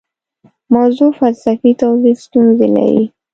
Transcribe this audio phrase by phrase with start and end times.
[0.75, 3.03] موضوع فلسفي توضیح ستونزې لري.